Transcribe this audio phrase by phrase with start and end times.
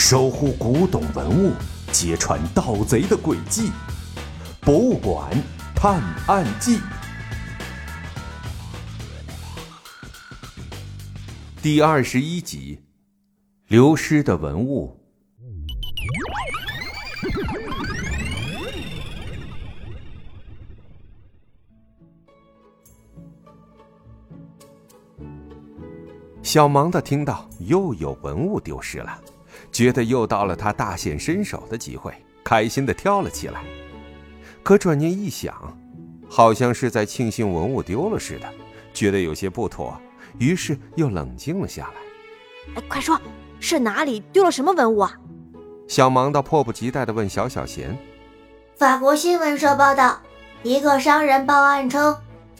[0.00, 1.52] 守护古董文物，
[1.92, 3.72] 揭穿盗贼的诡计。
[4.60, 5.28] 博物馆
[5.74, 6.78] 探案记
[11.60, 12.80] 第二十一集：
[13.66, 14.96] 流失的文物。
[26.40, 29.20] 小芒的听到又有文物丢失了，
[29.78, 33.62] 觉得又到了他大显身手的机会，开心的跳了起来。
[34.64, 35.54] 可转念一想，
[36.28, 38.48] 好像是在庆幸文物丢了似的，
[38.92, 39.96] 觉得有些不妥，
[40.40, 42.74] 于是又冷静了下来。
[42.74, 43.20] 哎，快说，
[43.60, 45.12] 是哪里丢了什么文物啊？
[45.86, 47.96] 小芒到迫不及待的问小小贤。
[48.76, 50.20] 法国新闻社报道，
[50.64, 52.16] 一个商人报案称，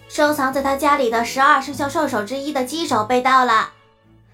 [0.09, 3.73] 收藏在他家里的十二生肖兽首之一的鸡首被盗了。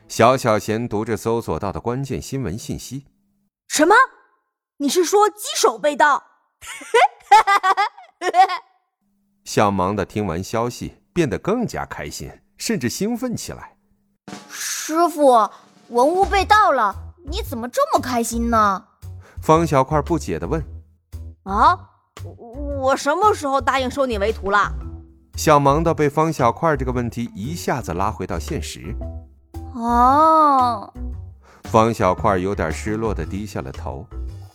[0.07, 3.07] 小小贤读着搜索到的关键新闻信息。
[3.69, 3.95] 什么？
[4.77, 6.23] 你是说鸡手被盗？
[9.45, 13.77] 小芒的听完消息，变得更加开心，甚至兴奋起来。
[14.51, 15.49] 师傅，
[15.88, 16.95] 文物被盗了，
[17.27, 18.85] 你怎么这么开心呢？
[19.43, 20.63] 方小块不解的问。
[21.45, 21.79] 啊，
[22.80, 24.73] 我什么时候答应收你为徒了？
[25.37, 28.95] 小芒的被方小块这个问题一下子拉回到现实。
[29.75, 30.93] 哦，
[31.65, 34.07] 方小块有点失落的低下了头。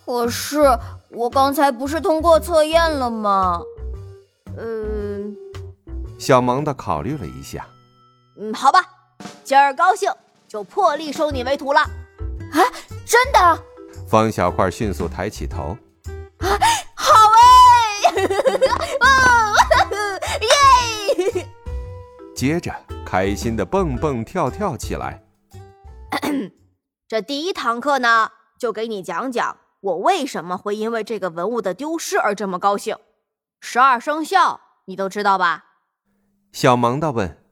[0.05, 0.61] 可是
[1.09, 3.61] 我刚才不是通过测验了吗？
[4.57, 5.35] 嗯，
[6.17, 7.67] 小萌的考虑了一下。
[8.37, 8.81] 嗯，好吧，
[9.43, 10.11] 今儿高兴
[10.47, 11.81] 就破例收你为徒了。
[11.81, 12.57] 啊，
[13.05, 13.63] 真的？
[14.07, 15.77] 方小块迅速抬起头。
[16.39, 16.47] 啊，
[16.95, 18.25] 好哎！
[22.39, 22.73] 接着。
[23.05, 25.21] 开心的蹦蹦跳跳起来。
[27.05, 32.95] 这第一堂课呢，就给你讲讲我为什么会因为这个文物的丢失而这么高兴。
[33.59, 35.65] 十二生肖你都知道吧？
[36.53, 37.43] 小萌的问。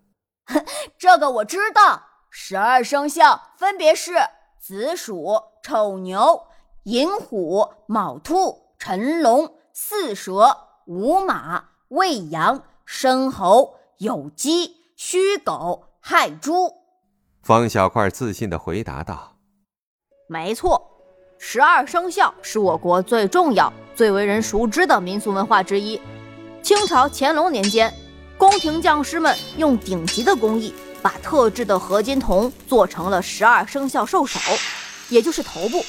[0.98, 4.14] 这个我知道，十二生肖分别是
[4.58, 6.44] 子鼠、丑牛、
[6.84, 10.56] 寅虎、卯兔、辰龙、巳蛇、
[10.86, 14.76] 午马、未羊、申猴、酉鸡。
[15.00, 16.74] 虚狗害猪，
[17.44, 19.38] 方小块自信的回答道
[20.28, 20.82] ：“没错，
[21.38, 26.02] 十二生肖是我国最重要、最为人熟知的民俗文化之一。
[26.64, 27.94] 清朝乾隆年间，
[28.40, 34.40] 宫廷匠师们用顶级的工艺，把特制的合金铜做成了十二生肖兽首，
[35.10, 35.84] 也就是头部。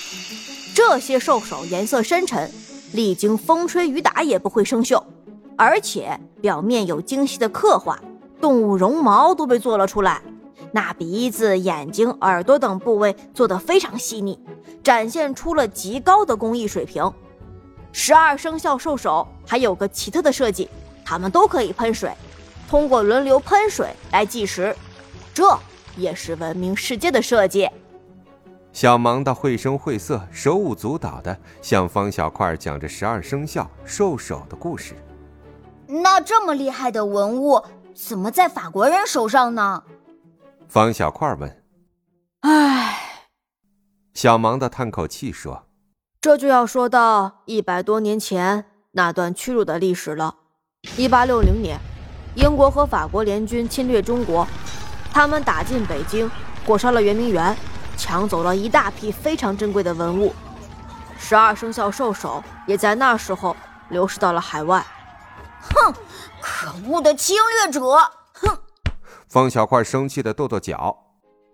[0.74, 2.52] 这些兽首颜色深沉，
[2.92, 5.02] 历经风吹雨打也不会生锈，
[5.56, 7.98] 而且表面有精细的刻画。”
[8.40, 10.22] 动物绒毛都被做了出来，
[10.70, 14.38] 那鼻子、眼睛、耳朵等部位做得非常细腻，
[14.80, 17.12] 展现出了极高的工艺水平。
[17.90, 20.68] 十二生肖兽首还有个奇特的设计，
[21.04, 22.12] 它们都可以喷水，
[22.70, 24.72] 通过轮流喷水来计时，
[25.34, 25.58] 这
[25.96, 27.68] 也是闻名世界的设计。
[28.72, 34.94] 小芒的绘声绘色、手舞足蹈的向方小块讲着十二生肖兽首的故事。
[35.88, 37.64] 那这么厉害的文物。
[37.94, 39.82] 怎么在法国人手上呢？
[40.68, 41.64] 方小块问。
[42.42, 43.26] 唉，
[44.14, 45.66] 小芒的叹口气说
[46.22, 50.36] ：“这就要说到一百多年前那段屈辱的历史了。
[50.96, 51.80] 一八六零年，
[52.36, 54.46] 英国和法国联军侵略中国，
[55.12, 56.30] 他们打进北京，
[56.64, 57.56] 火烧了圆明园，
[57.96, 60.32] 抢走了一大批非常珍贵的文物。
[61.18, 63.56] 十二生肖兽首也在那时候
[63.88, 64.86] 流失到了海外。”
[65.74, 65.94] 哼，
[66.40, 67.80] 可恶的侵略者！
[68.32, 68.58] 哼！
[69.28, 70.96] 方小块生气的跺跺脚。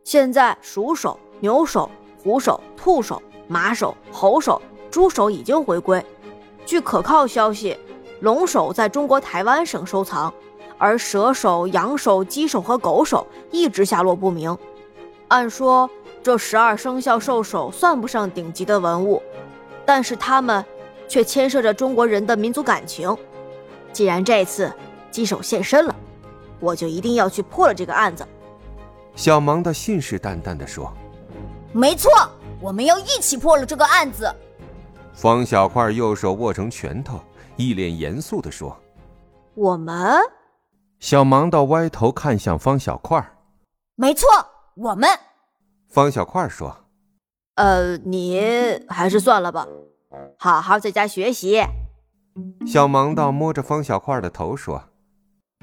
[0.05, 1.91] 现在鼠首、牛首、
[2.23, 4.61] 虎首、兔首、马首、猴首、
[4.91, 6.05] 猪首已经回归。
[6.67, 7.77] 据可靠消息，
[8.21, 10.33] 龙首在中国台湾省收藏，
[10.79, 14.57] 而蛇首、羊首、鸡首和狗首一直下落不明。
[15.29, 15.89] 按说
[16.23, 19.23] 这十二生肖兽首算不上顶级的文物，
[19.85, 20.65] 但是它们
[21.09, 23.17] 却牵涉着中国人的民族感情。
[23.95, 24.71] 既然这次
[25.13, 25.95] 鸡手现身了，
[26.59, 28.27] 我就一定要去破了这个案子。
[29.15, 30.93] 小芒的信誓旦旦地说
[31.73, 32.11] ：“没错，
[32.61, 34.35] 我们要一起破了这个案子。”
[35.15, 37.21] 方小块右手握成拳头，
[37.55, 38.77] 一脸严肃地说
[39.55, 40.19] ：“我们？”
[40.99, 43.25] 小芒的歪头看向方小块
[43.95, 44.29] ：“没错，
[44.75, 45.09] 我们。”
[45.89, 46.77] 方小块说
[47.55, 48.43] ：“呃，你
[48.89, 49.69] 还是算了吧，
[50.37, 51.63] 好好在家学习。”
[52.67, 54.83] 小盲道摸着方小块的头说：“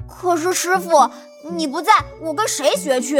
[0.08, 0.90] 可是师傅，
[1.50, 1.92] 你不在，
[2.22, 3.18] 我跟谁学去？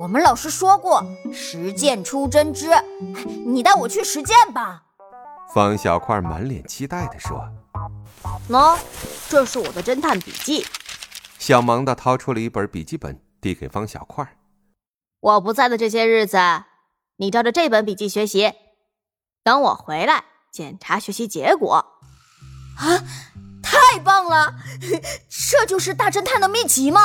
[0.00, 2.70] 我们老师说过，实践出真知。
[3.46, 4.82] 你带我去实践吧。
[5.54, 7.48] 方小块满脸期待地说
[8.50, 8.76] ：“喏，
[9.28, 10.66] 这是我的侦探笔记。”
[11.38, 14.36] 小盲道掏出了一本笔记本，递给方小块
[15.20, 16.36] ：“我不在的这些日子，
[17.16, 18.52] 你照着这本笔记学习。
[19.44, 21.86] 等我回来检查学习结果。”
[22.78, 23.02] 啊！
[23.60, 24.54] 太棒了，
[25.28, 27.00] 这就是大侦探的秘籍吗？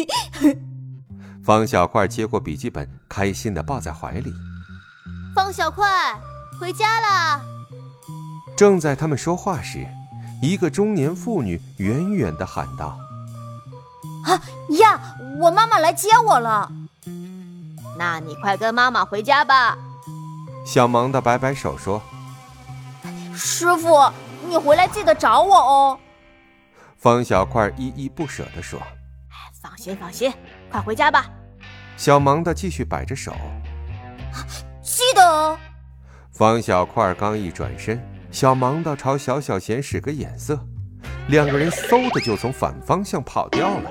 [1.44, 4.32] 方小块接过笔记本，开心的抱在怀里。
[5.34, 6.18] 方小块，
[6.58, 7.42] 回家啦！
[8.56, 9.86] 正在他们说话时，
[10.40, 12.98] 一个中年妇女远远的喊道
[14.24, 14.40] ：“啊
[14.78, 14.98] 呀，
[15.40, 16.70] 我妈妈来接我了。”
[17.98, 19.76] 那你快跟妈妈回家吧。
[20.64, 22.00] 小萌的摆摆手说
[23.36, 24.10] ：“师傅。”
[24.48, 25.98] 你回来记得找我哦。
[26.96, 28.80] 方小块依依不舍地说
[29.60, 30.32] ：“放心放心，
[30.70, 31.26] 快回家吧。”
[31.96, 33.34] 小忙的继续摆着手
[34.82, 35.58] ：“记得哦。”
[36.32, 40.58] 方小块刚一转身，小忙的朝小小贤使个眼色，
[41.28, 43.90] 两个人嗖的就从反方向跑掉了。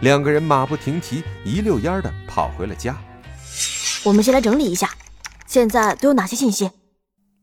[0.00, 2.96] 两个人马不停蹄，一溜烟的跑回了家。
[4.04, 4.88] 我们先来整理一下，
[5.46, 6.70] 现在都有哪些信息？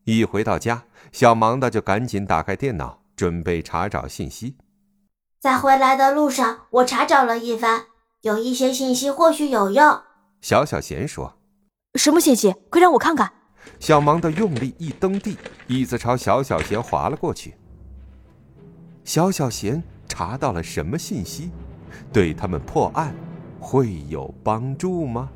[0.06, 0.84] 一回到家。
[1.16, 4.58] 小忙的就赶紧打开电脑，准备查找信息。
[5.40, 7.86] 在回来的路上，我查找了一番，
[8.24, 10.02] 有一些信息或许有用。
[10.42, 11.38] 小小贤说
[11.94, 12.54] 什么信息？
[12.70, 13.32] 快让我看看。
[13.80, 17.56] 小忙的用力一蹬地，椅子朝小小贤划了过去。
[19.06, 21.50] 小小贤查到了什么信息？
[22.12, 23.16] 对他们破案
[23.58, 25.30] 会有帮助吗？